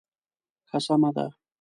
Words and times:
ښه 0.69 0.79
سمه 0.85 1.09
ده. 1.15 1.25